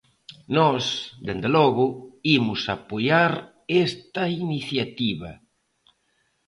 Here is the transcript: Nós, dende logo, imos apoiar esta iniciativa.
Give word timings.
Nós, 0.57 0.85
dende 1.25 1.49
logo, 1.57 1.85
imos 2.37 2.61
apoiar 2.75 3.31
esta 3.85 4.23
iniciativa. 4.45 5.31